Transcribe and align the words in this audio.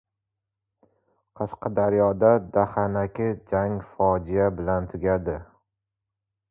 Qashqadaryoda 1.41 2.31
dahanaki 2.57 3.29
jang 3.53 3.79
fojia 3.93 4.51
bilan 4.61 4.93
tugadi 4.95 5.41